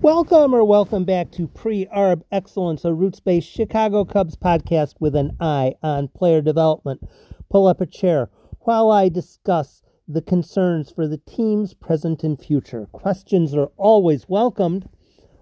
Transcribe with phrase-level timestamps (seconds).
[0.00, 5.16] Welcome or welcome back to Pre Arb Excellence, a roots based Chicago Cubs podcast with
[5.16, 7.02] an eye on player development.
[7.50, 8.30] Pull up a chair
[8.60, 12.86] while I discuss the concerns for the team's present and future.
[12.92, 14.88] Questions are always welcomed,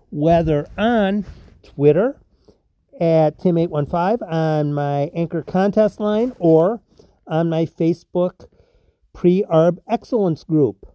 [0.08, 1.26] whether on
[1.62, 2.18] Twitter
[2.98, 6.80] at Tim815, on my Anchor contest line, or
[7.26, 8.46] on my Facebook
[9.12, 10.86] Pre Arb Excellence group.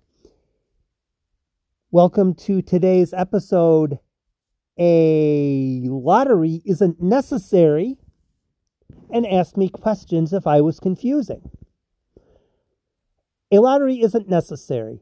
[1.94, 4.00] Welcome to today's episode.
[4.80, 7.98] A lottery isn't necessary,
[9.10, 11.52] and ask me questions if I was confusing.
[13.52, 15.02] A lottery isn't necessary.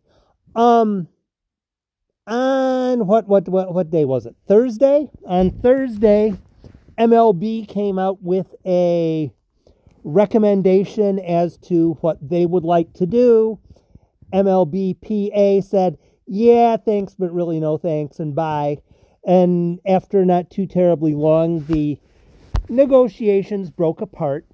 [0.55, 1.07] Um,
[2.25, 4.35] on what what what what day was it?
[4.47, 5.11] Thursday.
[5.27, 6.33] On Thursday,
[6.97, 9.31] MLB came out with a
[10.03, 13.59] recommendation as to what they would like to do.
[14.33, 15.99] MLBPA said,
[16.31, 18.77] yeah, thanks, but really no thanks, and bye.
[19.25, 21.97] And after not too terribly long, the
[22.69, 24.45] negotiations broke apart.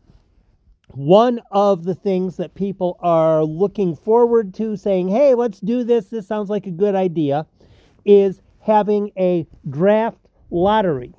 [0.92, 6.06] One of the things that people are looking forward to, saying, hey, let's do this,
[6.06, 7.46] this sounds like a good idea,
[8.06, 10.20] is having a draft
[10.50, 11.14] lottery.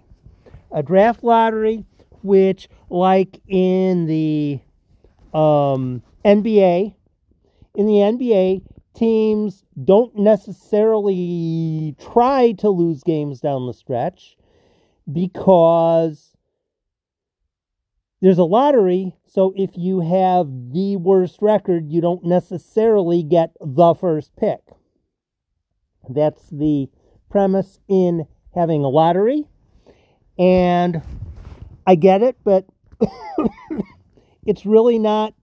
[0.73, 1.85] A draft lottery
[2.23, 4.59] which, like in the
[5.33, 6.95] um, NBA,
[7.75, 8.63] in the NBA,
[8.97, 14.37] teams don't necessarily try to lose games down the stretch
[15.11, 16.33] because
[18.21, 19.15] there's a lottery.
[19.27, 24.61] So if you have the worst record, you don't necessarily get the first pick.
[26.09, 26.89] That's the
[27.31, 29.45] premise in having a lottery.
[30.39, 31.03] And
[31.87, 32.67] I get it, but
[34.47, 35.35] it's really not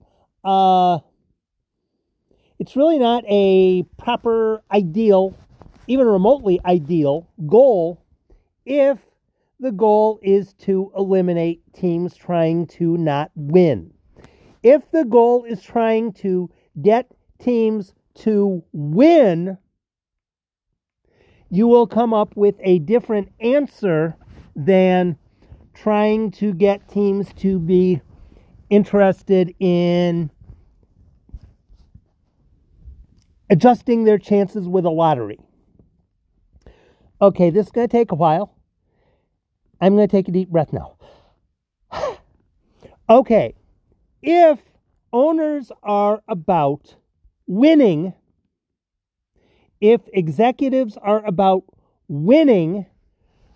[0.44, 0.98] uh,
[2.64, 5.36] it's really not a proper ideal,
[5.86, 8.02] even remotely ideal goal
[8.64, 8.98] if
[9.60, 13.92] the goal is to eliminate teams trying to not win.
[14.62, 16.48] If the goal is trying to
[16.80, 19.58] get teams to win,
[21.50, 24.16] you will come up with a different answer
[24.56, 25.18] than
[25.74, 28.00] trying to get teams to be
[28.70, 30.30] interested in
[33.50, 35.38] adjusting their chances with a lottery.
[37.20, 38.56] Okay, this is going to take a while.
[39.80, 40.96] I'm going to take a deep breath now.
[43.10, 43.54] okay,
[44.22, 44.58] if
[45.12, 46.96] owners are about
[47.46, 48.14] winning,
[49.80, 51.64] if executives are about
[52.08, 52.86] winning,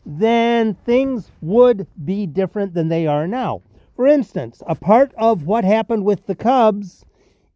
[0.04, 3.62] then things would be different than they are now.
[3.96, 7.04] For instance, a part of what happened with the Cubs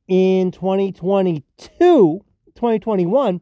[0.09, 1.45] in 2022,
[2.55, 3.41] 2021,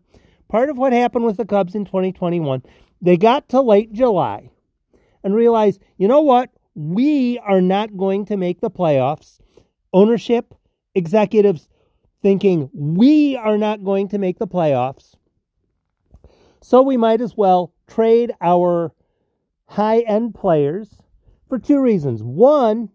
[0.48, 2.62] part of what happened with the Cubs in 2021,
[3.00, 4.50] they got to late July
[5.22, 6.50] and realized, you know what?
[6.75, 9.38] We are not going to make the playoffs.
[9.93, 10.54] Ownership,
[10.94, 11.69] executives
[12.22, 15.15] thinking we are not going to make the playoffs.
[16.62, 18.93] So we might as well trade our
[19.66, 21.03] high end players
[21.49, 22.22] for two reasons.
[22.22, 22.91] One,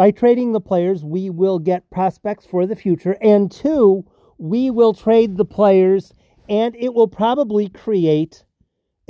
[0.00, 3.18] by trading the players, we will get prospects for the future.
[3.20, 4.06] And two,
[4.38, 6.14] we will trade the players
[6.48, 8.46] and it will probably create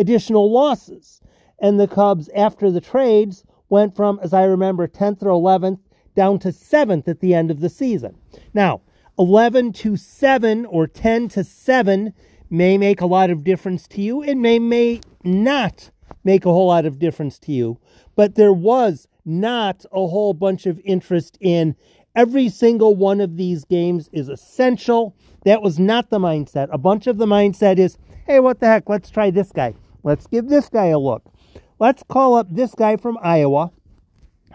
[0.01, 1.21] additional losses.
[1.61, 5.79] And the Cubs, after the trades, went from, as I remember, 10th or 11th
[6.17, 8.17] down to 7th at the end of the season.
[8.53, 8.81] Now,
[9.17, 12.13] 11 to 7 or 10 to 7
[12.51, 14.25] may make a lot of difference to you.
[14.25, 15.93] It may, may not
[16.25, 17.79] make a whole lot of difference to you.
[18.17, 21.75] But there was not a whole bunch of interest in
[22.15, 25.17] every single one of these games is essential.
[25.45, 26.69] That was not the mindset.
[26.73, 28.89] A bunch of the mindset is, hey, what the heck?
[28.89, 29.75] Let's try this guy.
[30.03, 31.23] Let's give this guy a look.
[31.79, 33.71] Let's call up this guy from Iowa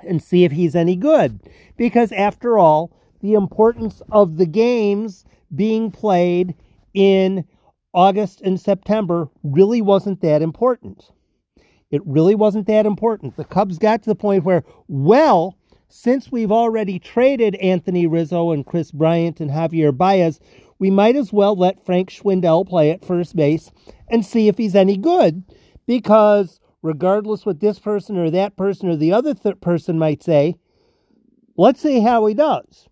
[0.08, 1.40] and see if he's any good.
[1.78, 5.26] Because after all, the importance of the games
[5.56, 6.56] being played
[6.94, 7.46] in
[7.94, 11.12] August and September really wasn't that important.
[11.92, 13.38] It really wasn't that important.
[13.38, 18.66] The Cubs got to the point where, well, since we've already traded Anthony Rizzo and
[18.66, 20.40] Kris Bryant and Javier Baez,
[20.80, 23.72] we might as well let Frank Schwindel play at first base
[24.10, 25.44] and see if he's any good.
[25.86, 30.56] Because regardless what this person or that person or the other th- person might say,
[31.58, 32.88] let's see how he does.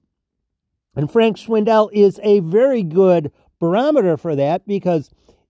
[0.95, 5.09] And Frank Schwindel is a very good barometer for that because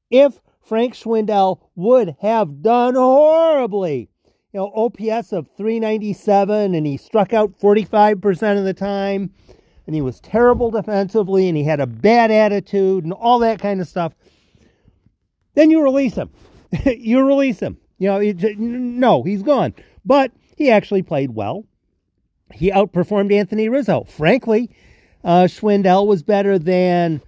[0.10, 4.10] if Frank Schwindel would have done horribly.
[4.54, 9.32] You know, OPS of 397, and he struck out 45% of the time,
[9.86, 13.82] and he was terrible defensively, and he had a bad attitude, and all that kind
[13.82, 14.14] of stuff.
[15.56, 16.30] then you release him.
[16.86, 17.78] you release him.
[17.98, 19.74] You know, no, he's gone.
[20.06, 21.66] But he actually played well.
[22.54, 24.04] He outperformed Anthony Rizzo.
[24.04, 24.70] Frankly,
[25.24, 27.22] uh, Schwindel was better than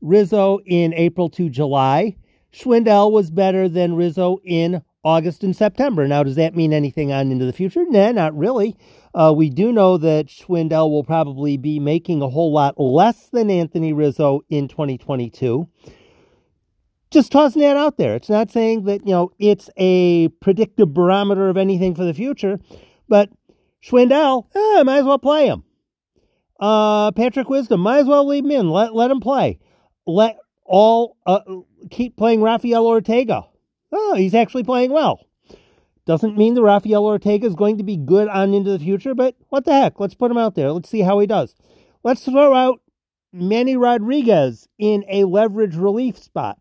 [0.00, 2.16] Rizzo in April to July.
[2.52, 6.06] Schwindel was better than Rizzo in August and September.
[6.06, 7.84] Now, does that mean anything on into the future?
[7.88, 8.76] Nah, not really.
[9.14, 13.50] Uh, we do know that Schwindel will probably be making a whole lot less than
[13.50, 15.68] Anthony Rizzo in 2022.
[17.10, 18.14] Just tossing that out there.
[18.14, 22.60] It's not saying that, you know, it's a predictive barometer of anything for the future,
[23.08, 23.30] but
[23.82, 25.64] Schwindel, eh, might as well play him.
[26.60, 28.70] Uh, Patrick Wisdom, might as well leave him in.
[28.70, 29.58] Let, let him play.
[30.06, 31.40] Let all, uh,
[31.90, 33.46] keep playing Rafael Ortega.
[33.92, 35.26] Oh, he's actually playing well.
[36.06, 39.36] Doesn't mean the Rafael Ortega is going to be good on into the future, but
[39.48, 40.00] what the heck?
[40.00, 40.72] Let's put him out there.
[40.72, 41.54] Let's see how he does.
[42.02, 42.80] Let's throw out
[43.32, 46.58] Manny Rodriguez in a leverage relief spot.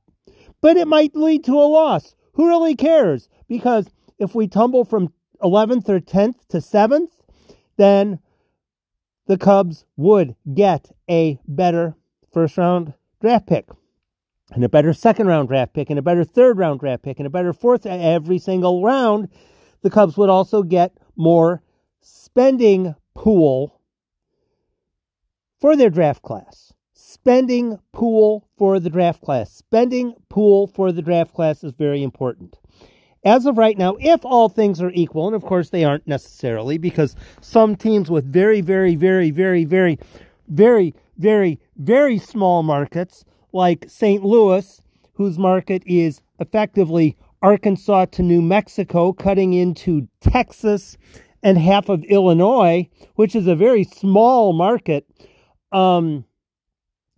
[0.62, 2.16] But it might lead to a loss.
[2.34, 3.30] Who really cares?
[3.48, 3.90] Because
[4.20, 7.10] if we tumble from 11th or 10th to 7th,
[7.78, 8.20] then
[9.26, 11.96] the Cubs would get a better
[12.32, 13.66] first round draft pick
[14.52, 17.28] and a better second round draft pick and a better third round draft pick and
[17.28, 19.30] a better fourth every single round,
[19.82, 21.62] the Cubs would also get more
[22.02, 23.80] spending pool
[25.60, 26.74] for their draft class.
[26.94, 29.52] Spending pool for the draft class.
[29.52, 32.58] Spending pool for the draft class is very important.
[33.26, 36.78] As of right now, if all things are equal, and of course they aren't necessarily,
[36.78, 40.00] because some teams with very, very, very, very, very,
[40.48, 44.24] very, very, very small markets like St.
[44.24, 44.82] Louis,
[45.14, 50.98] whose market is effectively Arkansas to New Mexico, cutting into Texas
[51.42, 55.06] and half of Illinois, which is a very small market,
[55.72, 56.26] um,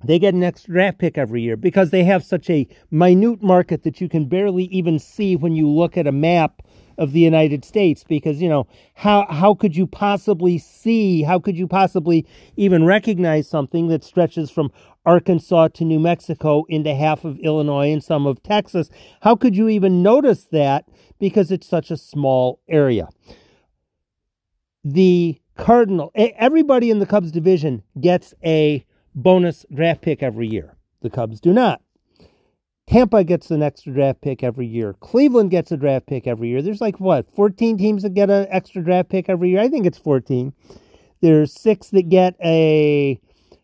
[0.03, 3.83] they get an extra draft pick every year because they have such a minute market
[3.83, 6.61] that you can barely even see when you look at a map
[6.97, 11.57] of the United States because you know how how could you possibly see how could
[11.57, 14.71] you possibly even recognize something that stretches from
[15.05, 18.89] Arkansas to New Mexico into half of Illinois and some of Texas
[19.21, 20.85] how could you even notice that
[21.19, 23.09] because it's such a small area
[24.83, 31.09] the Cardinal everybody in the Cubs division gets a bonus draft pick every year the
[31.09, 31.81] Cubs do not
[32.91, 34.95] Tampa gets an extra draft pick every year.
[34.99, 36.61] Cleveland gets a draft pick every year.
[36.61, 39.61] There's like what, 14 teams that get an extra draft pick every year?
[39.61, 40.51] I think it's 14.
[41.21, 43.17] There's six that get a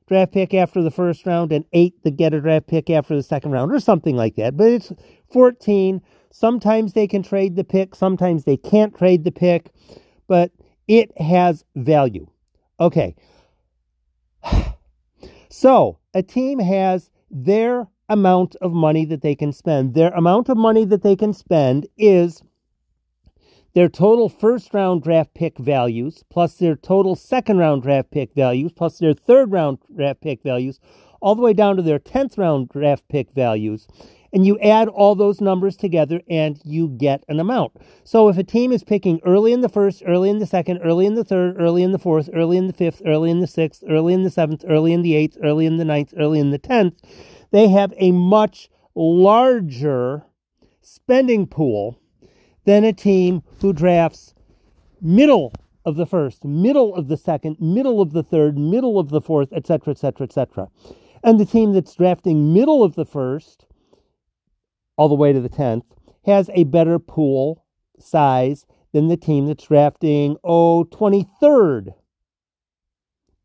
[0.08, 3.24] draft pick after the first round and eight that get a draft pick after the
[3.24, 4.56] second round or something like that.
[4.56, 4.92] But it's
[5.32, 6.02] 14.
[6.32, 9.72] Sometimes they can trade the pick, sometimes they can't trade the pick,
[10.28, 10.52] but
[10.88, 12.28] it has value.
[12.80, 13.16] Okay.
[15.50, 19.94] So a team has their amount of money that they can spend.
[19.94, 22.44] Their amount of money that they can spend is
[23.78, 28.72] their total first round draft pick values plus their total second round draft pick values
[28.72, 30.80] plus their third round draft pick values
[31.22, 33.88] all the way down to their 10th round draft pick values
[34.34, 37.72] and you add all those numbers together and you get an amount.
[38.04, 41.06] So if a team is picking early in the first, early in the second, early
[41.06, 43.84] in the third, early in the fourth, early in the fifth, early in the sixth,
[43.88, 46.58] early in the seventh, early in the eighth, early in the ninth, early in the
[46.58, 46.96] tenth,
[47.52, 50.26] they have a much larger
[50.82, 52.00] spending pool
[52.68, 54.36] than a team who drafts
[55.02, 55.54] middle
[55.86, 59.54] of the first, middle of the second, middle of the third, middle of the fourth,
[59.54, 60.68] etc., etc., etc.
[61.24, 63.66] And the team that's drafting middle of the first,
[64.98, 65.86] all the way to the 10th,
[66.26, 67.64] has a better pool
[67.98, 71.94] size than the team that's drafting, oh, 23rd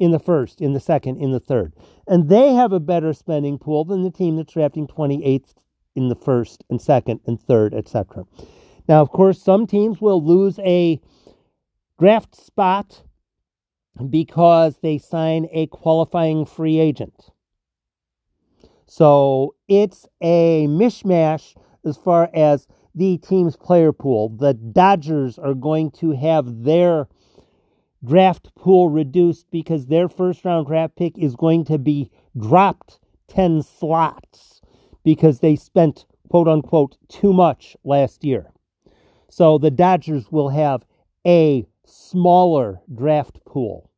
[0.00, 1.74] in the first, in the second, in the third.
[2.08, 5.54] And they have a better spending pool than the team that's drafting 28th
[5.94, 8.24] in the first and second and third, etc.
[8.88, 11.00] Now, of course, some teams will lose a
[11.98, 13.02] draft spot
[14.08, 17.30] because they sign a qualifying free agent.
[18.86, 24.30] So it's a mishmash as far as the team's player pool.
[24.30, 27.08] The Dodgers are going to have their
[28.04, 32.98] draft pool reduced because their first round draft pick is going to be dropped
[33.28, 34.60] 10 slots
[35.04, 38.52] because they spent quote unquote too much last year.
[39.32, 40.84] So the Dodgers will have
[41.26, 43.90] a smaller draft pool.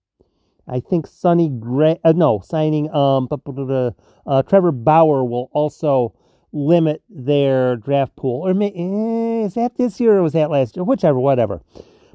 [0.68, 6.14] I think Sonny Gray, uh, no, signing um, uh, Trevor Bauer will also
[6.52, 8.46] limit their draft pool.
[8.46, 10.84] Or may, eh, is that this year or was that last year?
[10.84, 11.60] Whichever, whatever.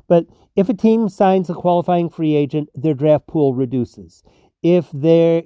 [0.07, 4.23] But if a team signs a qualifying free agent, their draft pool reduces.
[4.63, 5.43] If they're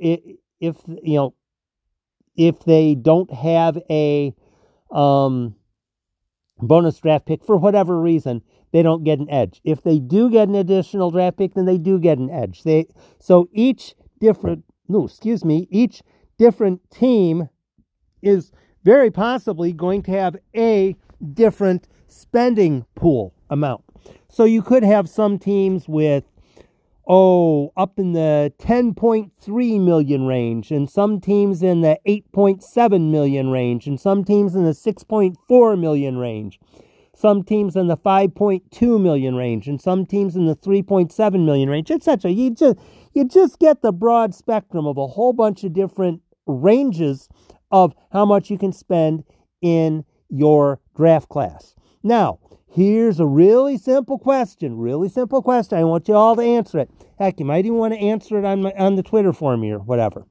[0.59, 1.33] if you know
[2.35, 4.35] if they don't have a
[4.91, 5.55] um,
[6.59, 8.41] bonus draft pick for whatever reason,
[8.71, 9.61] they don't get an edge.
[9.63, 12.63] If they do get an additional draft pick, then they do get an edge.
[12.63, 12.87] They
[13.19, 16.01] so each different no, excuse me, each
[16.37, 17.49] different team
[18.21, 18.51] is
[18.83, 20.95] very possibly going to have a
[21.33, 23.83] different spending pool amount.
[24.29, 26.25] So you could have some teams with
[27.07, 33.87] oh, up in the 10.3 million range, and some teams in the 8.7 million range,
[33.87, 36.59] and some teams in the 6.4 million range,
[37.15, 41.91] some teams in the 5.2 million range, and some teams in the 3.7 million range,
[41.91, 42.31] etc.
[42.31, 42.77] You just
[43.13, 47.29] you just get the broad spectrum of a whole bunch of different ranges
[47.71, 49.23] of how much you can spend
[49.61, 51.75] in your draft class.
[52.03, 52.39] Now,
[52.73, 55.77] Here's a really simple question, really simple question.
[55.77, 56.89] I want you all to answer it.
[57.19, 59.69] Heck, you might even want to answer it on, my, on the Twitter for me
[59.69, 60.25] or whatever.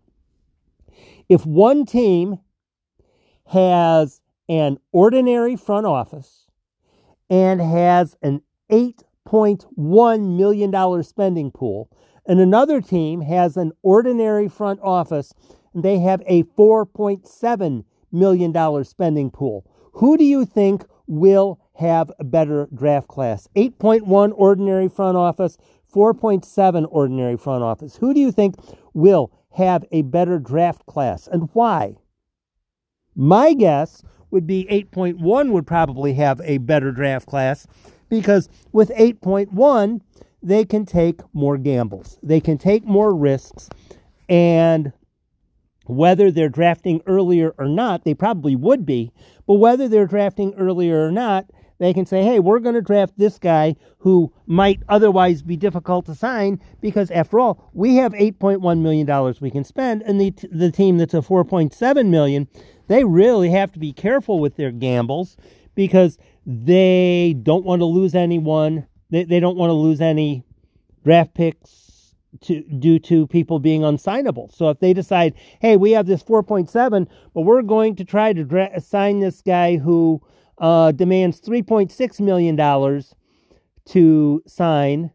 [1.28, 2.40] If one team
[3.46, 6.46] has an ordinary front office
[7.30, 11.96] and has an $8.1 million spending pool,
[12.26, 15.32] and another team has an ordinary front office
[15.74, 22.24] and they have a $4.7 million spending pool, who do you think will have a
[22.24, 23.48] better draft class.
[23.56, 25.56] 8.1 ordinary front office,
[25.92, 27.96] 4.7 ordinary front office.
[27.96, 28.56] Who do you think
[28.92, 31.96] will have a better draft class and why?
[33.14, 37.66] My guess would be 8.1 would probably have a better draft class
[38.08, 40.00] because with 8.1,
[40.42, 43.68] they can take more gambles, they can take more risks,
[44.28, 44.92] and
[45.86, 49.12] whether they're drafting earlier or not, they probably would be,
[49.46, 51.46] but whether they're drafting earlier or not,
[51.82, 56.06] they can say, hey, we're going to draft this guy who might otherwise be difficult
[56.06, 60.70] to sign because, after all, we have $8.1 million we can spend, and the, the
[60.70, 62.46] team that's a 4.7 million,
[62.86, 65.36] they really have to be careful with their gambles
[65.74, 68.86] because they don't want to lose anyone.
[69.10, 70.44] They, they don't want to lose any
[71.02, 74.54] draft picks to due to people being unsignable.
[74.54, 78.44] So if they decide, hey, we have this 4.7, but we're going to try to
[78.44, 80.22] dra- sign this guy who
[80.58, 83.02] uh, demands $3.6 million
[83.86, 85.10] to sign.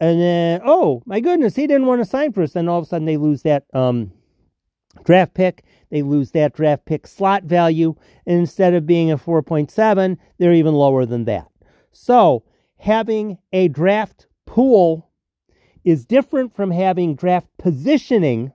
[0.00, 2.52] And then, oh my goodness, he didn't want to sign for us.
[2.52, 4.12] Then all of a sudden they lose that um,
[5.04, 5.64] draft pick.
[5.90, 7.94] They lose that draft pick slot value.
[8.26, 11.48] And instead of being a 4.7, they're even lower than that.
[11.92, 12.44] So
[12.78, 15.10] having a draft pool
[15.84, 18.52] is different from having draft positioning,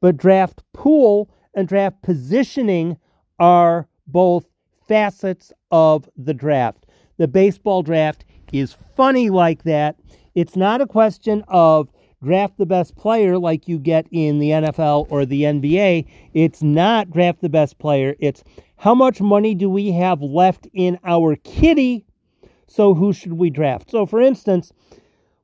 [0.00, 2.98] but draft pool and draft positioning
[3.38, 4.46] are both
[4.86, 6.86] facets of the draft.
[7.18, 9.96] The baseball draft is funny like that.
[10.34, 11.88] It's not a question of
[12.22, 16.06] draft the best player like you get in the NFL or the NBA.
[16.34, 18.14] It's not draft the best player.
[18.18, 18.42] It's
[18.76, 22.04] how much money do we have left in our kitty?
[22.66, 23.90] So who should we draft?
[23.90, 24.72] So for instance,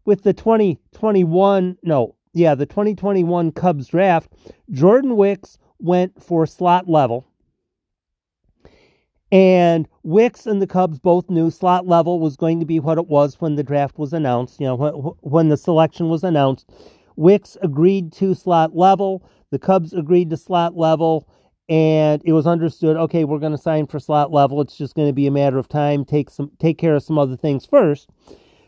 [0.04, 4.32] with the 2021, no, yeah, the 2021 Cubs draft,
[4.70, 7.26] Jordan Wicks went for slot level.
[9.32, 13.08] And Wicks and the Cubs both knew slot level was going to be what it
[13.08, 16.70] was when the draft was announced, you know, when, when the selection was announced.
[17.16, 19.26] Wicks agreed to slot level.
[19.50, 21.26] The Cubs agreed to slot level.
[21.70, 24.60] And it was understood, okay, we're going to sign for slot level.
[24.60, 26.04] It's just going to be a matter of time.
[26.04, 28.10] Take some, take care of some other things first.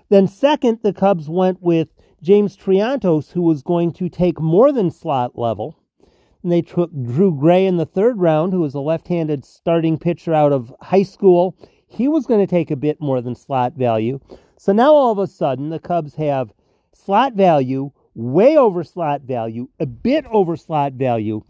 [0.09, 1.89] Then second, the Cubs went with
[2.23, 5.79] James Triantos, who was going to take more than slot level.
[6.45, 9.99] And they took Drew Gray in the third round, who was a left handed starting
[9.99, 11.57] pitcher out of high school.
[11.87, 14.21] He was going to take a bit more than slot value.
[14.59, 16.53] So now all of a sudden, the Cubs have
[16.93, 21.43] slot value, way over slot value, a bit over slot value.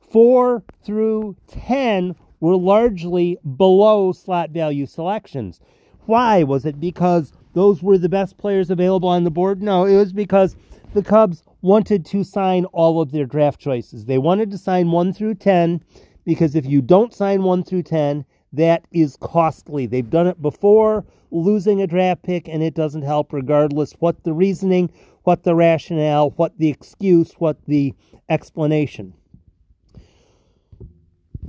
[0.00, 5.60] Four through 10 were largely below slot value selections.
[6.06, 6.42] Why?
[6.42, 9.60] Was it because those were the best players available on the board?
[9.60, 10.56] No, it was because
[10.94, 14.06] the Cubs wanted to sign all of their draft choices.
[14.06, 15.82] They wanted to sign 1 through 10
[16.24, 19.86] because if you don't sign 1 through 10, that is costly.
[19.86, 24.32] They've done it before, losing a draft pick, and it doesn't help regardless what the
[24.32, 24.90] reasoning,
[25.24, 27.94] what the rationale, what the excuse, what the
[28.28, 29.12] explanation.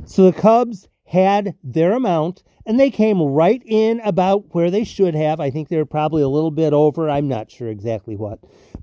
[0.05, 5.15] So the Cubs had their amount, and they came right in about where they should
[5.15, 5.39] have.
[5.39, 7.09] I think they were probably a little bit over.
[7.09, 8.39] I'm not sure exactly what.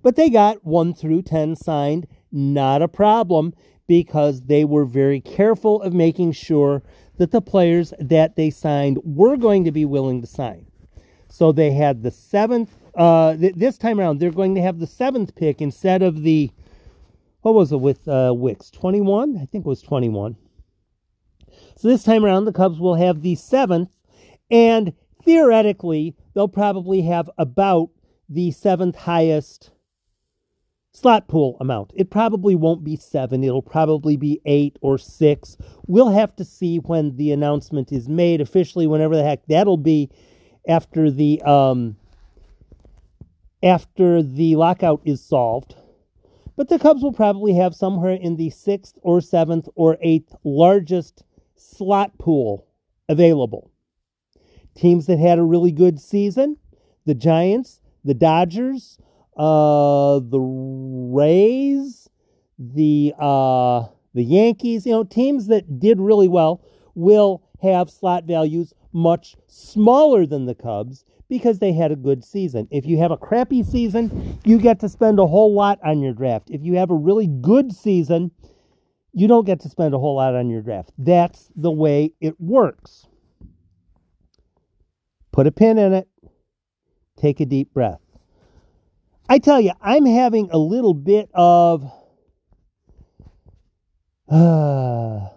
[0.06, 3.52] But they got 1 through 10 signed, not a problem,
[3.88, 6.84] because they were very careful of making sure
[7.16, 10.66] that the players that they signed were going to be willing to sign.
[11.28, 14.86] So they had the seventh, uh, th- this time around, they're going to have the
[14.86, 16.52] seventh pick instead of the,
[17.40, 18.70] what was it with uh, Wicks?
[18.70, 19.36] 21?
[19.36, 20.36] I think it was 21.
[21.74, 23.90] So this time around, the Cubs will have the seventh,
[24.52, 24.92] and
[25.24, 27.90] theoretically, they'll probably have about
[28.28, 29.72] the seventh highest
[30.96, 31.92] slot pool amount.
[31.94, 35.58] It probably won't be seven, it'll probably be eight or six.
[35.86, 40.10] We'll have to see when the announcement is made officially, whenever the heck that'll be
[40.66, 41.96] after the um,
[43.62, 45.74] after the lockout is solved.
[46.56, 51.22] But the Cubs will probably have somewhere in the sixth or seventh or eighth largest
[51.56, 52.66] slot pool
[53.06, 53.70] available.
[54.74, 56.56] Teams that had a really good season,
[57.04, 58.98] the Giants, the Dodgers,
[59.36, 62.08] uh, the Rays,
[62.58, 66.62] the uh, the Yankees, you know, teams that did really well
[66.94, 72.66] will have slot values much smaller than the Cubs because they had a good season.
[72.70, 76.14] If you have a crappy season, you get to spend a whole lot on your
[76.14, 76.50] draft.
[76.50, 78.30] If you have a really good season,
[79.12, 80.92] you don't get to spend a whole lot on your draft.
[80.96, 83.06] That's the way it works.
[85.32, 86.08] Put a pin in it.
[87.16, 88.00] Take a deep breath.
[89.28, 91.84] I tell you, I'm having a little bit of.
[94.28, 95.20] Uh,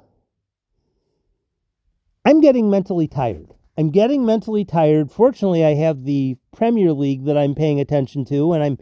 [2.25, 3.53] I'm getting mentally tired.
[3.77, 5.11] I'm getting mentally tired.
[5.11, 8.77] Fortunately, I have the Premier League that I'm paying attention to, and I'm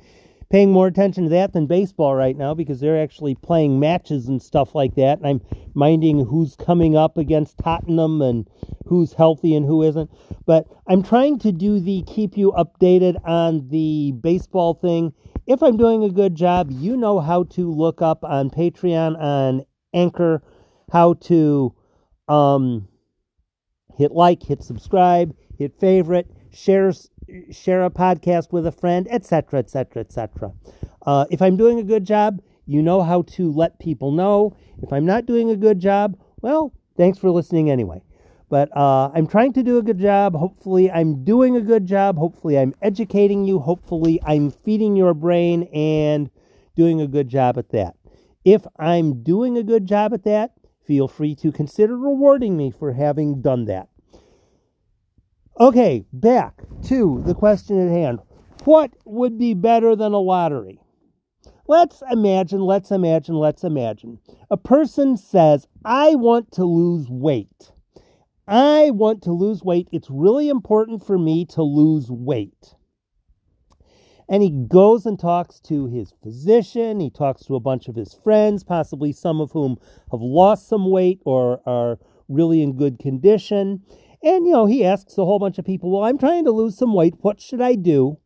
[0.50, 4.42] paying more attention to that than baseball right now because they're actually playing matches and
[4.42, 5.20] stuff like that.
[5.20, 5.42] And I'm
[5.74, 8.48] minding who's coming up against Tottenham and
[8.86, 10.10] who's healthy and who isn't.
[10.46, 15.14] But I'm trying to do the keep you updated on the baseball thing.
[15.46, 19.66] If I'm doing a good job, you know how to look up on Patreon, on
[19.94, 20.42] Anchor,
[20.92, 21.74] how to
[22.28, 22.88] um,
[23.98, 26.92] hit like, hit subscribe, hit favorite, share
[27.52, 30.54] share a podcast with a friend, etc., etc., etc.
[31.30, 34.56] If I'm doing a good job, you know how to let people know.
[34.82, 38.02] If I'm not doing a good job, well, thanks for listening anyway.
[38.50, 40.36] But uh, I'm trying to do a good job.
[40.36, 42.18] Hopefully, I'm doing a good job.
[42.18, 43.60] Hopefully, I'm educating you.
[43.60, 46.30] Hopefully, I'm feeding your brain and
[46.76, 47.96] doing a good job at that.
[48.46, 50.52] If I'm doing a good job at that,
[50.86, 53.90] feel free to consider rewarding me for having done that.
[55.60, 58.20] Okay, back to the question at hand.
[58.64, 60.80] What would be better than a lottery?
[61.68, 64.20] Let's imagine, let's imagine, let's imagine.
[64.50, 67.72] A person says, I want to lose weight.
[68.48, 69.90] I want to lose weight.
[69.92, 72.76] It's really important for me to lose weight.
[74.30, 77.00] And he goes and talks to his physician.
[77.00, 79.78] He talks to a bunch of his friends, possibly some of whom
[80.12, 81.98] have lost some weight or are
[82.30, 83.82] really in good condition.
[84.24, 86.78] And, you know, he asks a whole bunch of people, Well, I'm trying to lose
[86.78, 87.16] some weight.
[87.20, 88.18] What should I do?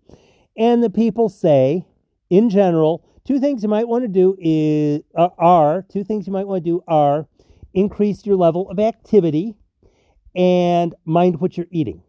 [0.58, 1.86] And the people say,
[2.30, 6.34] in general, two things you might want to do is, uh, are, two things you
[6.34, 7.28] might want to do are
[7.74, 9.56] increase your level of activity
[10.36, 12.02] and mind what you're eating.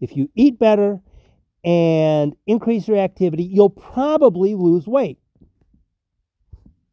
[0.00, 1.00] If you eat better
[1.64, 5.18] and increase your activity, you'll probably lose weight.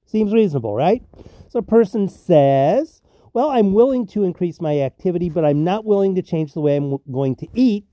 [0.05, 1.03] Seems reasonable, right?
[1.49, 3.01] So a person says,
[3.35, 6.77] Well, I'm willing to increase my activity, but I'm not willing to change the way
[6.77, 7.85] I'm going to eat.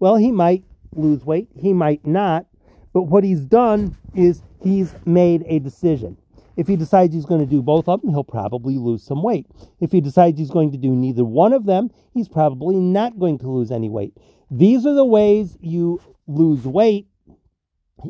[0.00, 0.64] Well, he might
[0.96, 2.46] lose weight, he might not,
[2.94, 6.16] but what he's done is he's made a decision.
[6.56, 9.46] If he decides he's going to do both of them, he'll probably lose some weight.
[9.80, 13.36] If he decides he's going to do neither one of them, he's probably not going
[13.40, 14.16] to lose any weight.
[14.50, 17.06] These are the ways you lose weight.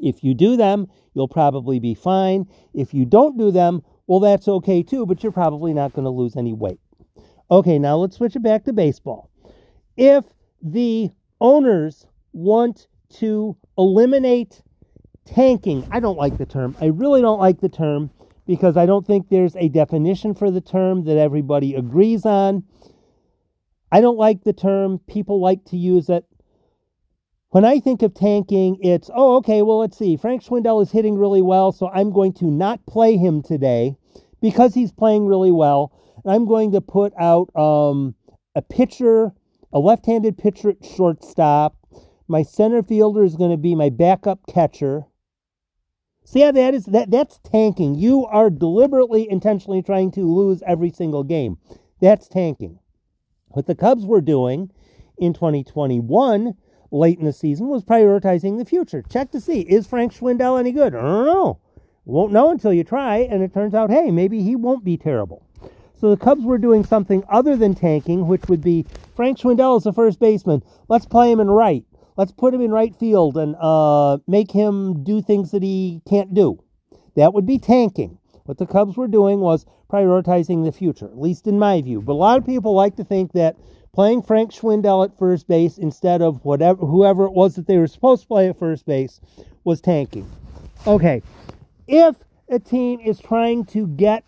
[0.01, 2.47] If you do them, you'll probably be fine.
[2.73, 6.11] If you don't do them, well, that's okay too, but you're probably not going to
[6.11, 6.81] lose any weight.
[7.51, 9.31] Okay, now let's switch it back to baseball.
[9.97, 10.25] If
[10.63, 14.63] the owners want to eliminate
[15.25, 16.77] tanking, I don't like the term.
[16.81, 18.11] I really don't like the term
[18.47, 22.65] because I don't think there's a definition for the term that everybody agrees on.
[23.91, 24.99] I don't like the term.
[25.07, 26.25] People like to use it.
[27.55, 30.17] When I think of tanking, it's, oh, okay, well, let's see.
[30.17, 33.97] Frank Schwindel is hitting really well, so I'm going to not play him today
[34.43, 35.93] because he's playing really well.
[36.25, 38.17] And I'm going to put out um,
[38.57, 39.35] a pitcher,
[39.73, 41.77] a left handed pitcher at shortstop.
[42.27, 45.05] My center fielder is going to be my backup catcher.
[46.25, 46.87] See how that is?
[46.87, 47.95] That that's tanking.
[47.95, 51.59] You are deliberately, intentionally trying to lose every single game.
[52.01, 52.81] That's tanking.
[53.51, 54.73] What the Cubs were doing
[55.17, 56.55] in 2021,
[56.95, 59.03] late in the season, was prioritizing the future.
[59.03, 60.95] Check to see is Frank Schwindel any good?
[60.95, 61.59] I don't know.
[62.07, 65.47] Won't know until you try, and it turns out, hey, maybe he won't be terrible.
[65.99, 68.85] So the Cubs were doing something other than tanking, which would be
[69.17, 70.63] Frank Schwindel is the first baseman.
[70.89, 71.85] Let's play him in right.
[72.17, 76.35] Let's put him in right field and uh, make him do things that he can't
[76.35, 76.63] do.
[77.17, 78.19] That would be tanking.
[78.45, 82.03] What the Cubs were doing was prioritizing the future, at least in my view.
[82.03, 83.57] But a lot of people like to think that
[83.95, 87.87] playing Frank Schwindel at first base instead of whatever whoever it was that they were
[87.87, 89.21] supposed to play at first base
[89.63, 90.29] was tanking.
[90.87, 91.23] Okay,
[91.87, 92.17] if
[92.49, 94.25] a team is trying to get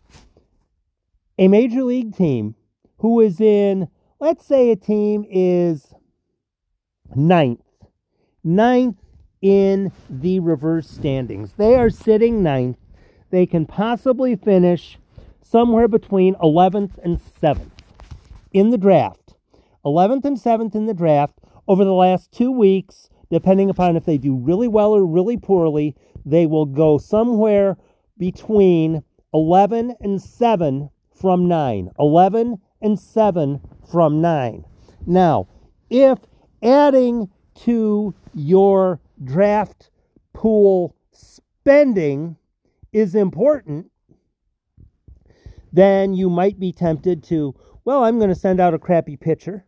[1.37, 2.55] a major league team
[2.98, 3.88] who is in,
[4.20, 5.92] let's say a team is
[7.14, 7.61] ninth,
[8.44, 8.96] ninth
[9.42, 11.52] in the reverse standings.
[11.57, 12.79] They are sitting ninth.
[13.31, 14.98] They can possibly finish
[15.42, 17.70] somewhere between 11th and 7th
[18.52, 19.26] in the draft.
[19.87, 24.18] 11th and 7th in the draft over the last two weeks, depending upon if they
[24.18, 25.94] do really well or really poorly,
[26.25, 27.77] they will go somewhere
[28.18, 31.90] between 11 and 7 from 9.
[31.99, 34.64] 11 and 7 from 9.
[35.07, 35.49] Now,
[35.88, 36.18] if
[36.62, 39.90] adding to your draft
[40.33, 42.37] pool spending
[42.92, 43.90] is important,
[45.72, 49.65] then you might be tempted to, well, I'm going to send out a crappy pitcher.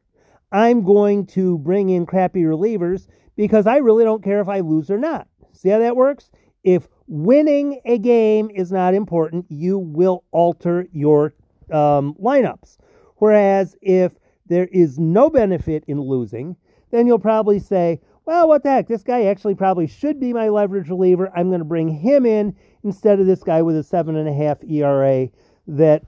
[0.52, 3.06] I'm going to bring in crappy relievers
[3.36, 5.28] because I really don't care if I lose or not.
[5.52, 6.30] See how that works?
[6.64, 11.34] If winning a game is not important, you will alter your
[11.70, 12.78] um, lineups.
[13.16, 14.12] Whereas if
[14.46, 16.56] there is no benefit in losing,
[16.90, 18.88] then you'll probably say, well, what the heck?
[18.88, 21.30] This guy actually probably should be my leverage reliever.
[21.34, 24.32] I'm going to bring him in instead of this guy with a seven and a
[24.32, 25.28] half ERA
[25.66, 26.02] that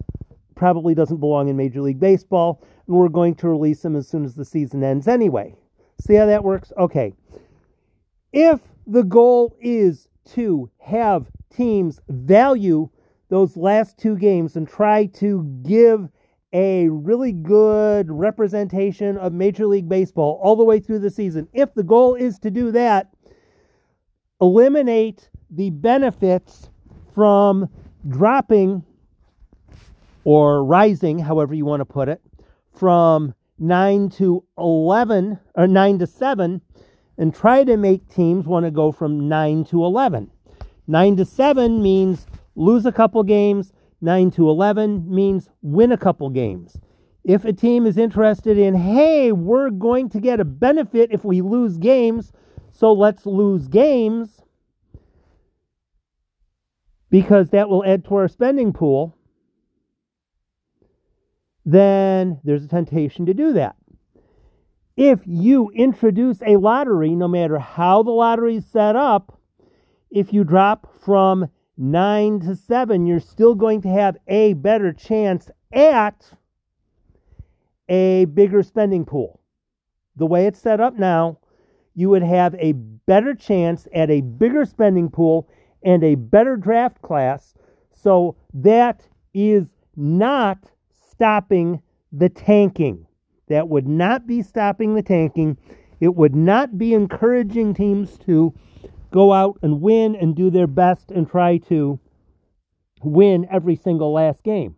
[0.54, 4.24] probably doesn't belong in Major League Baseball, and we're going to release him as soon
[4.24, 5.54] as the season ends anyway.
[6.00, 6.72] See how that works?
[6.76, 7.14] Okay.
[8.32, 12.88] If the goal is to have teams value
[13.28, 16.08] those last two games and try to give
[16.52, 21.46] a really good representation of Major League Baseball all the way through the season.
[21.52, 23.12] If the goal is to do that,
[24.40, 26.68] eliminate the benefits
[27.14, 27.68] from
[28.08, 28.82] dropping
[30.24, 32.20] or rising, however you want to put it,
[32.80, 36.62] from 9 to 11 or 9 to 7
[37.18, 40.30] and try to make teams want to go from 9 to 11.
[40.86, 46.30] 9 to 7 means lose a couple games, 9 to 11 means win a couple
[46.30, 46.80] games.
[47.22, 51.42] If a team is interested in, hey, we're going to get a benefit if we
[51.42, 52.32] lose games,
[52.72, 54.40] so let's lose games
[57.10, 59.18] because that will add to our spending pool,
[61.72, 63.76] then there's a temptation to do that.
[64.96, 69.38] If you introduce a lottery, no matter how the lottery is set up,
[70.10, 75.50] if you drop from 9 to 7, you're still going to have a better chance
[75.72, 76.32] at
[77.88, 79.40] a bigger spending pool.
[80.16, 81.38] The way it's set up now,
[81.94, 85.48] you would have a better chance at a bigger spending pool
[85.82, 87.54] and a better draft class.
[87.92, 90.70] So that is not
[91.20, 93.06] stopping the tanking.
[93.48, 95.58] That would not be stopping the tanking.
[96.00, 98.54] It would not be encouraging teams to
[99.10, 102.00] go out and win and do their best and try to
[103.02, 104.76] win every single last game.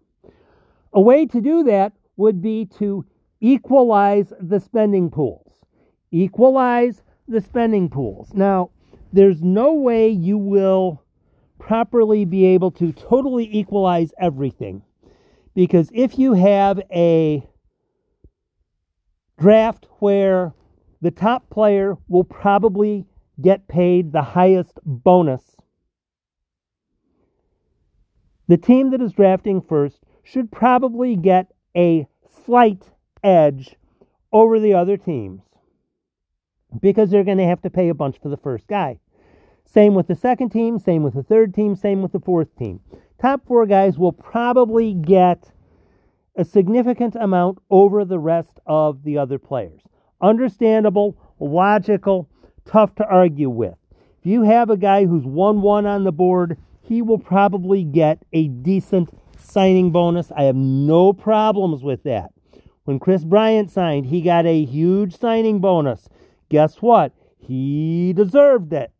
[0.92, 3.04] A way to do that would be to
[3.40, 5.60] equalize the spending pools.
[6.10, 8.34] Equalize the spending pools.
[8.34, 8.70] Now,
[9.12, 11.04] there's no way you will
[11.60, 14.82] properly be able to totally equalize everything.
[15.54, 17.46] Because if you have a
[19.38, 20.54] draft where
[21.00, 23.04] the top player will probably
[23.40, 25.56] get paid the highest bonus.
[28.48, 32.06] The team that is drafting first should probably get a
[32.44, 32.90] slight
[33.24, 33.76] edge
[34.32, 35.42] over the other teams
[36.80, 38.98] because they're going to have to pay a bunch for the first guy.
[39.64, 42.80] Same with the second team, same with the third team, same with the fourth team.
[43.22, 45.52] Top four guys will probably get
[46.34, 49.82] a significant amount over the rest of the other players.
[50.20, 52.28] Understandable, logical,
[52.64, 53.76] tough to argue with.
[54.18, 58.24] If you have a guy who's 1 1 on the board, he will probably get
[58.32, 60.32] a decent signing bonus.
[60.36, 62.32] I have no problems with that.
[62.82, 66.08] When Kris Bryant signed, he got a huge signing bonus.
[66.48, 67.12] Guess what?
[67.38, 68.91] He deserved it.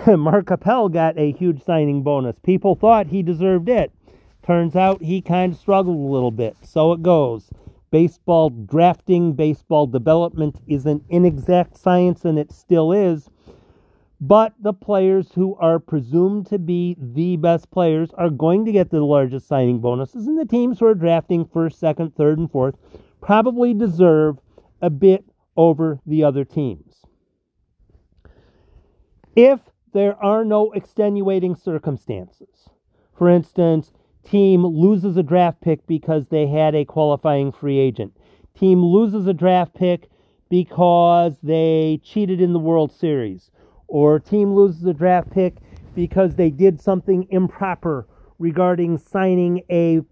[0.06, 2.36] Mark Appel got a huge signing bonus.
[2.42, 3.92] People thought he deserved it.
[4.44, 6.56] Turns out he kind of struggled a little bit.
[6.62, 7.50] So it goes
[7.90, 13.30] baseball drafting, baseball development is an inexact science, and it still is.
[14.20, 18.90] But the players who are presumed to be the best players are going to get
[18.90, 22.76] the largest signing bonuses, and the teams who are drafting first, second, third, and fourth
[23.20, 24.38] probably deserve
[24.80, 25.24] a bit
[25.56, 27.02] over the other teams.
[29.34, 29.60] If
[29.96, 32.68] there are no extenuating circumstances.
[33.16, 38.12] For instance, team loses a draft pick because they had a qualifying free agent.
[38.54, 40.10] Team loses a draft pick
[40.50, 43.50] because they cheated in the World Series.
[43.88, 45.56] Or team loses a draft pick
[45.94, 48.06] because they did something improper
[48.38, 50.02] regarding signing a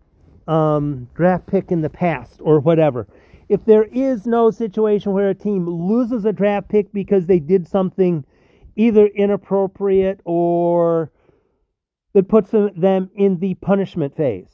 [0.51, 3.07] um, draft pick in the past or whatever.
[3.51, 7.69] If there is no situation where a team loses a draft pick because they did
[7.69, 8.25] something
[8.77, 11.11] either inappropriate or
[12.13, 14.49] that puts them in the punishment phase.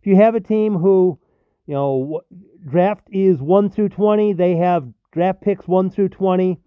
[0.00, 1.18] If you have a team who,
[1.66, 2.22] you know,
[2.66, 6.58] draft is 1 through 20, they have draft picks 1 through 20,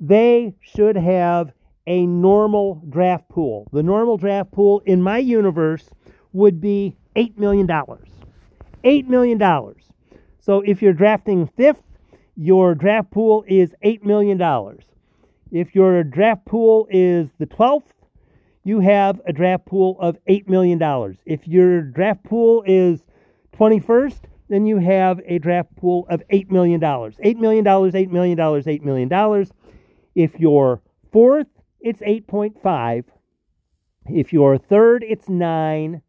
[0.00, 1.52] they should have
[1.86, 3.66] a normal draft pool.
[3.72, 5.90] The normal draft pool in my universe
[6.32, 7.66] would be $8 million.
[7.66, 9.74] $8 million.
[10.38, 11.82] So if you're drafting fifth,
[12.36, 14.38] your draft pool is $8 million.
[15.50, 17.92] If your draft pool is the 12th,
[18.64, 20.80] you have a draft pool of $8 million.
[21.24, 23.04] If your draft pool is
[23.56, 26.80] 21st, then you have a draft pool of $8 million.
[26.80, 29.46] $8 million, $8 million, $8 million.
[30.14, 30.82] If you're
[31.12, 31.46] fourth,
[31.80, 33.04] it's 8.5.
[34.06, 36.02] If you're third, it's 9.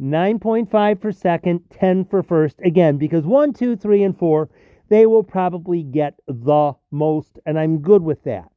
[0.00, 2.56] 9.5 for second, 10 for first.
[2.64, 4.48] Again, because 1, 2, 3, and 4,
[4.88, 8.50] they will probably get the most, and I'm good with that.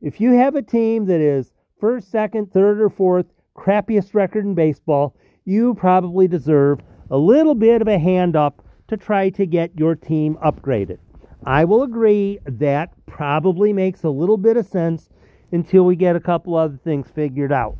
[0.00, 4.54] If you have a team that is first, second, third, or fourth, crappiest record in
[4.54, 6.80] baseball, you probably deserve
[7.10, 10.98] a little bit of a hand up to try to get your team upgraded.
[11.44, 15.08] I will agree that probably makes a little bit of sense
[15.50, 17.76] until we get a couple other things figured out.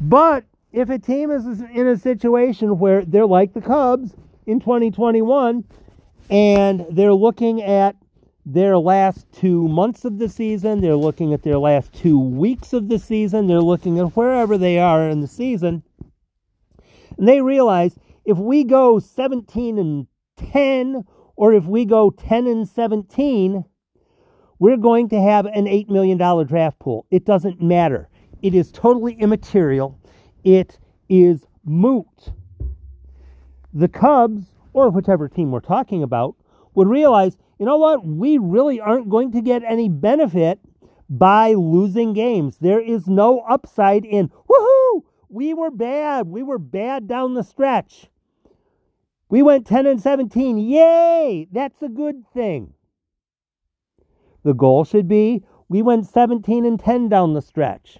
[0.00, 4.14] But if a team is in a situation where they're like the Cubs
[4.46, 5.64] in 2021
[6.28, 7.96] and they're looking at
[8.46, 12.88] their last two months of the season, they're looking at their last two weeks of
[12.88, 15.82] the season, they're looking at wherever they are in the season,
[17.18, 20.06] and they realize if we go 17 and
[20.36, 21.04] 10
[21.34, 23.64] or if we go 10 and 17,
[24.58, 27.04] we're going to have an $8 million draft pool.
[27.10, 28.08] It doesn't matter.
[28.42, 29.98] It is totally immaterial.
[30.44, 30.78] It
[31.08, 32.32] is moot.
[33.72, 36.36] The Cubs, or whichever team we're talking about,
[36.74, 38.04] would realize, you know what?
[38.04, 40.60] We really aren't going to get any benefit
[41.08, 42.58] by losing games.
[42.58, 46.26] There is no upside in, woohoo, we were bad.
[46.26, 48.08] We were bad down the stretch.
[49.28, 50.58] We went 10 and 17.
[50.58, 51.48] Yay!
[51.50, 52.74] That's a good thing.
[54.44, 57.98] The goal should be we went 17 and 10 down the stretch.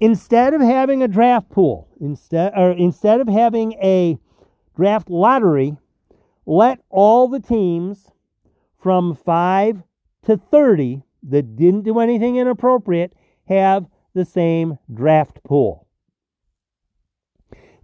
[0.00, 4.18] Instead of having a draft pool, instead or instead of having a
[4.74, 5.76] draft lottery,
[6.46, 8.10] let all the teams
[8.82, 9.82] from 5
[10.24, 13.12] to 30 that didn't do anything inappropriate
[13.48, 15.86] have the same draft pool.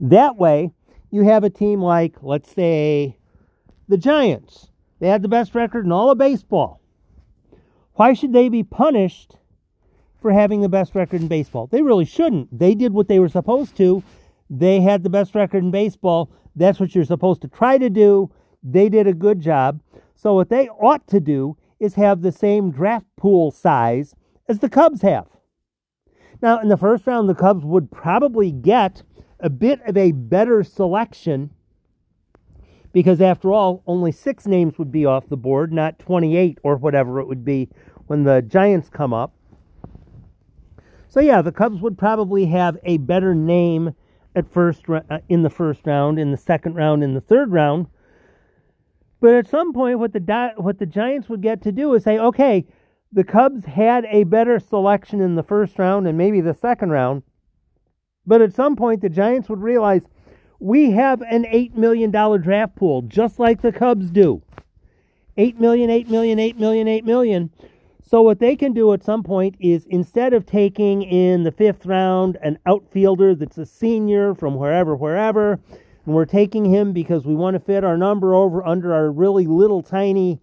[0.01, 0.73] That way,
[1.11, 3.17] you have a team like, let's say,
[3.89, 4.71] the Giants.
[5.01, 6.81] They had the best record in all of baseball.
[7.95, 9.39] Why should they be punished
[10.21, 11.67] for having the best record in baseball.
[11.67, 12.57] They really shouldn't.
[12.57, 14.03] They did what they were supposed to.
[14.51, 16.31] They had the best record in baseball.
[16.57, 18.31] That's what you're supposed to try to do.
[18.63, 19.81] They did a good job.
[20.19, 24.17] So, what they ought to do is have the same draft pool size
[24.49, 25.29] as the Cubs have.
[26.43, 29.05] Now, in the first round, the Cubs would probably get
[29.39, 31.51] a bit of a better selection
[32.93, 37.21] because, after all, only six names would be off the board, not 28 or whatever
[37.21, 37.69] it would be
[38.09, 39.33] when the Giants come up.
[41.07, 43.95] So yeah, the Cubs would probably have a better name
[44.35, 47.87] at first uh, in the first round, in the second round, in the third round.
[49.21, 52.19] But at some point, what the what the Giants would get to do is say,
[52.19, 52.67] okay,
[53.13, 57.23] the Cubs had a better selection in the first round and maybe the second round.
[58.27, 60.03] But at some point, the Giants would realize
[60.61, 64.43] we have an $8 million draft pool, just like the Cubs do.
[65.39, 67.51] $8 million, $8 million, $8 million, $8 million.
[68.03, 71.87] So what they can do at some point is instead of taking in the fifth
[71.87, 75.61] round an outfielder that's a senior from wherever, wherever,
[76.09, 79.47] and we're taking him because we want to fit our number over under our really
[79.47, 80.40] little tiny,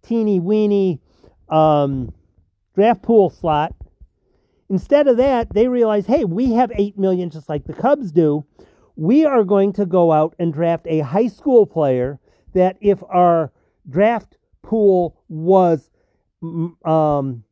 [0.00, 1.00] teeny weeny
[1.48, 2.14] um,
[2.76, 3.74] draft pool slot.
[4.70, 8.46] Instead of that, they realize, hey, we have eight million just like the Cubs do.
[8.94, 12.20] We are going to go out and draft a high school player
[12.54, 13.50] that if our
[13.90, 15.90] draft pool was
[16.84, 17.42] um,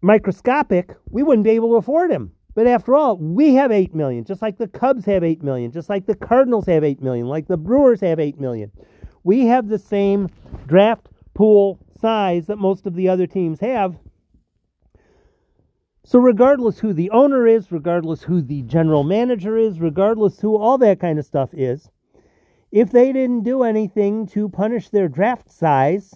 [0.00, 2.32] microscopic, we wouldn't be able to afford him.
[2.60, 5.88] But after all, we have 8 million, just like the Cubs have 8 million, just
[5.88, 8.70] like the Cardinals have 8 million, like the Brewers have 8 million.
[9.24, 10.28] We have the same
[10.66, 13.96] draft pool size that most of the other teams have.
[16.04, 20.76] So, regardless who the owner is, regardless who the general manager is, regardless who all
[20.76, 21.88] that kind of stuff is,
[22.70, 26.12] if they didn't do anything to punish their draft size,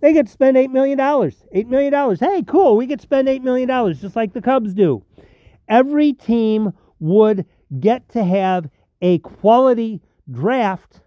[0.00, 0.98] they get to spend $8 million.
[0.98, 2.16] $8 million.
[2.16, 5.04] Hey, cool, we could spend $8 million just like the Cubs do.
[5.68, 7.46] Every team would
[7.78, 8.68] get to have
[9.00, 11.00] a quality draft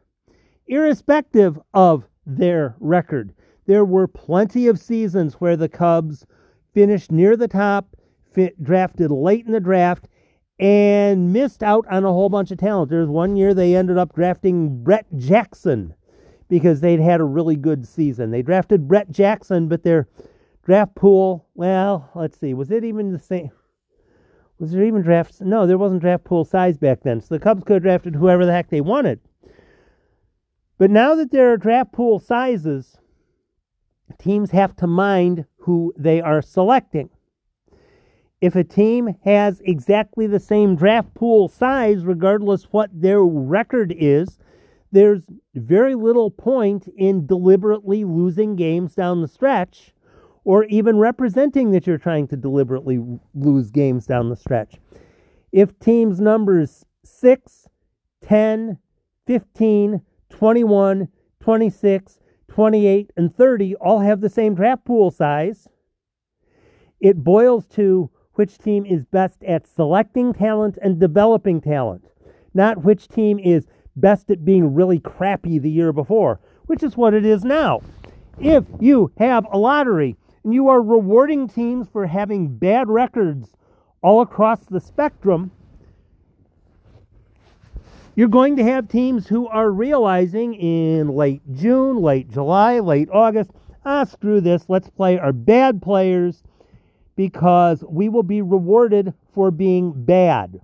[0.67, 3.33] irrespective of their record.
[3.65, 6.25] There were plenty of seasons where the Cubs
[6.73, 7.95] finished near the top,
[8.33, 10.07] fit, drafted late in the draft,
[10.59, 12.89] and missed out on a whole bunch of talent.
[12.89, 15.93] There's one year they ended up drafting Brett Jackson
[16.53, 18.29] because they'd had a really good season.
[18.29, 20.07] They drafted Brett Jackson, but their
[20.63, 23.49] draft pool, well, let's see, was it even the same?
[24.59, 25.41] Was there even drafts?
[25.41, 27.21] No, there wasn't draft pool size back then.
[27.21, 29.19] So the Cubs could have drafted whoever the heck they wanted.
[30.77, 32.99] But now that there are draft pool sizes,
[34.19, 37.09] teams have to mind who they are selecting.
[38.41, 44.37] If a team has exactly the same draft pool size, regardless what their record is,
[44.93, 45.23] there's
[45.55, 49.91] very little point in deliberately losing games down the stretch
[50.43, 52.99] or even representing that you're trying to deliberately
[53.33, 54.75] lose games down the stretch.
[55.51, 57.67] If teams numbers 6,
[58.21, 58.77] 10,
[59.25, 61.07] 15, 21,
[61.39, 65.67] 26, 28, and 30 all have the same draft pool size,
[66.99, 72.05] it boils to which team is best at selecting talent and developing talent,
[72.53, 77.13] not which team is best at being really crappy the year before, which is what
[77.13, 77.81] it is now.
[78.39, 83.53] If you have a lottery and you are rewarding teams for having bad records
[84.01, 85.51] all across the spectrum,
[88.15, 93.51] you're going to have teams who are realizing in late June, late July, late August,
[93.85, 96.43] ah, screw this, let's play our bad players
[97.15, 100.61] because we will be rewarded for being bad.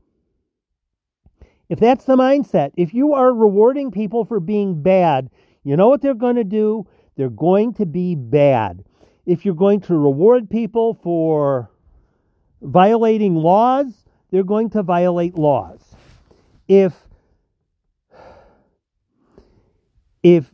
[1.69, 5.29] If that's the mindset, if you are rewarding people for being bad,
[5.63, 6.88] you know what they're going to do?
[7.15, 8.84] They're going to be bad.
[9.27, 11.69] If you're going to reward people for
[12.62, 15.95] violating laws, they're going to violate laws.
[16.67, 17.08] If
[20.23, 20.53] if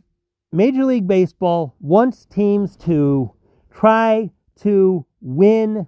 [0.52, 3.32] Major League Baseball wants teams to
[3.70, 5.86] try to win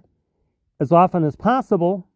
[0.79, 2.08] as often as possible,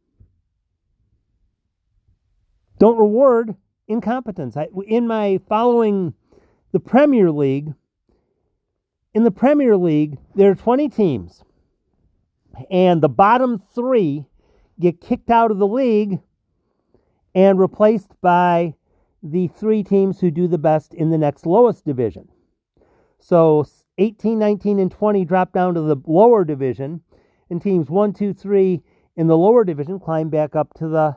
[2.84, 3.56] don't reward
[3.88, 4.58] incompetence.
[4.58, 6.14] I, in my following
[6.74, 7.74] the Premier League,
[9.14, 11.46] in the Premier League, there are 20 teams,
[12.70, 14.26] and the bottom three
[14.82, 16.20] get kicked out of the league
[17.34, 18.74] and replaced by
[19.22, 22.28] the three teams who do the best in the next lowest division.
[23.18, 23.66] So
[23.98, 27.00] 18, 19, and 20 drop down to the lower division,
[27.50, 28.84] and teams 1, 2, 3
[29.16, 31.16] in the lower division climb back up to the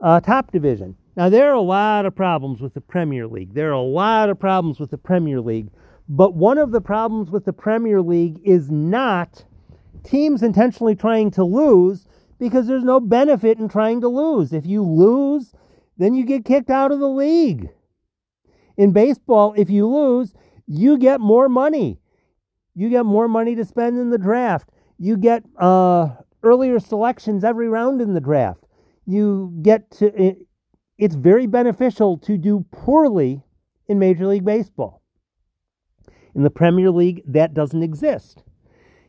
[0.00, 0.96] uh, top division.
[1.16, 3.54] Now, there are a lot of problems with the Premier League.
[3.54, 5.68] There are a lot of problems with the Premier League.
[6.08, 9.44] But one of the problems with the Premier League is not
[10.02, 12.06] teams intentionally trying to lose
[12.38, 14.52] because there's no benefit in trying to lose.
[14.52, 15.52] If you lose,
[15.98, 17.68] then you get kicked out of the league.
[18.76, 20.32] In baseball, if you lose,
[20.66, 21.98] you get more money.
[22.74, 24.70] You get more money to spend in the draft.
[24.98, 26.08] You get uh,
[26.42, 28.64] earlier selections every round in the draft.
[29.06, 30.36] You get to,
[30.98, 33.42] it's very beneficial to do poorly
[33.88, 35.02] in Major League Baseball.
[36.34, 38.44] In the Premier League, that doesn't exist.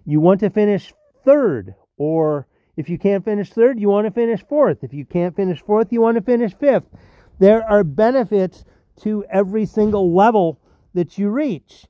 [0.06, 4.44] You want to finish third, or if you can't finish third, you want to finish
[4.44, 4.84] fourth.
[4.84, 6.88] If you can't finish fourth, you want to finish fifth.
[7.38, 8.66] There are benefits
[9.02, 10.60] to every single level
[10.94, 11.86] that you reach.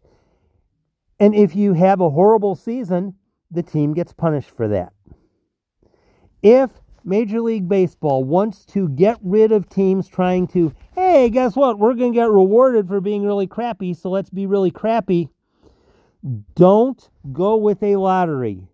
[1.20, 3.16] And if you have a horrible season,
[3.50, 4.92] the team gets punished for that.
[6.42, 6.72] If
[7.04, 11.80] Major League Baseball wants to get rid of teams trying to, hey, guess what?
[11.80, 15.30] We're going to get rewarded for being really crappy, so let's be really crappy.
[16.56, 18.68] Don't go with a lottery.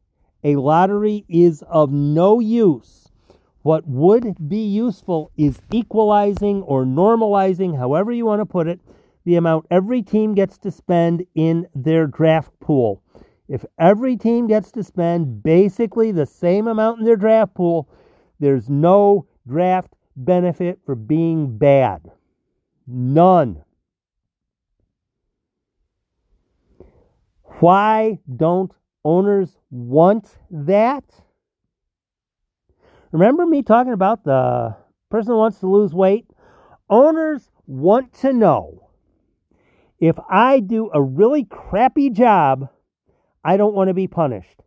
[0.44, 3.08] A lottery is of no use.
[3.62, 8.80] What would be useful is equalizing or normalizing, however you want to put it,
[9.26, 13.02] the amount every team gets to spend in their draft pool.
[13.50, 17.90] If every team gets to spend basically the same amount in their draft pool,
[18.40, 22.12] there's no draft benefit for being bad.
[22.86, 23.64] None.
[27.60, 28.72] Why don't
[29.04, 31.04] owners want that?
[33.12, 34.76] Remember me talking about the
[35.10, 36.28] person who wants to lose weight?
[36.90, 38.88] Owners want to know
[40.00, 42.70] If I do a really crappy job,
[43.44, 44.62] I don't want to be punished.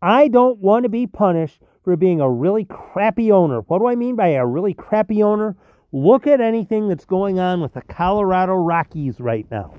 [0.00, 3.60] I don't want to be punished for being a really crappy owner.
[3.60, 5.56] What do I mean by a really crappy owner?
[5.92, 9.74] Look at anything that's going on with the Colorado Rockies right now.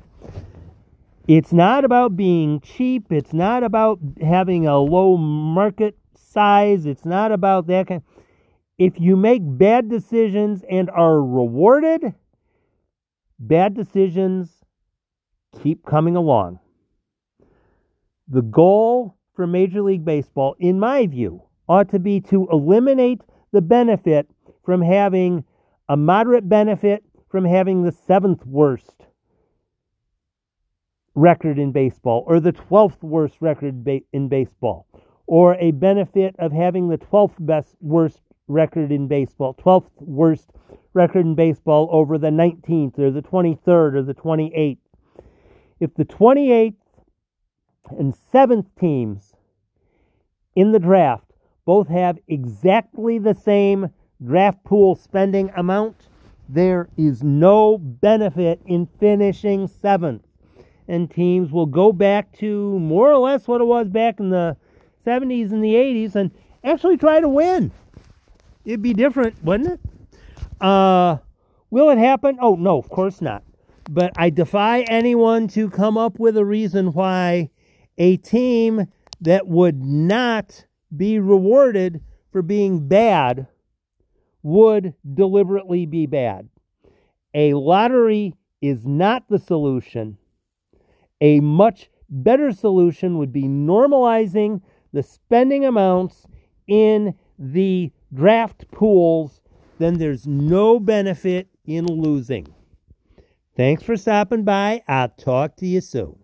[1.28, 3.12] It's not about being cheap.
[3.12, 6.86] It's not about having a low market size.
[6.86, 8.02] It's not about that kind.
[8.78, 12.16] If you make bad decisions and are rewarded,
[13.38, 14.64] bad decisions
[15.62, 16.60] keep coming along.
[18.28, 23.62] The goal for Major League Baseball, in my view, ought to be to eliminate the
[23.62, 24.30] benefit
[24.64, 25.43] from having
[25.89, 29.05] a moderate benefit from having the seventh worst
[31.16, 34.88] record in baseball or the 12th worst record in baseball
[35.28, 40.51] or a benefit of having the 12th best worst record in baseball 12th worst
[40.93, 44.78] record in baseball over the 19th or the 23rd or the 28th
[45.80, 46.76] if the 28th
[47.97, 49.34] and 7th teams
[50.55, 51.30] in the draft
[51.66, 53.89] both have exactly the same
[54.24, 56.07] draft pool spending amount,
[56.47, 60.24] there is no benefit in finishing seventh.
[60.88, 64.57] And teams will go back to more or less what it was back in the
[65.05, 66.32] 70s and the 80s and
[66.64, 67.72] actually try to win.
[68.66, 69.80] It'd be different, wouldn't it?
[70.59, 71.18] Uh,
[71.70, 72.38] will it happen?
[72.41, 73.43] Oh, no, of course not.
[73.89, 77.49] But I defy anyone to come up with a reason why
[77.97, 78.88] a team
[79.22, 83.47] that would not be rewarded for being bad
[84.43, 86.49] would deliberately be bad.
[87.33, 90.17] A lottery is not the solution.
[91.21, 94.61] A much better solution would be normalizing
[94.91, 96.27] the spending amounts
[96.67, 99.41] in the draft pools.
[99.79, 102.53] Then there's no benefit in losing.
[103.55, 104.83] Thanks for stopping by.
[104.87, 106.20] I'll talk to you soon.